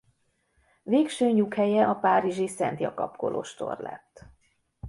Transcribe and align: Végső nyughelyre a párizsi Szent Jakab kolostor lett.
Végső 0.83 1.29
nyughelyre 1.31 1.87
a 1.87 1.95
párizsi 1.95 2.47
Szent 2.47 2.79
Jakab 2.79 3.15
kolostor 3.15 3.79
lett. 3.79 4.25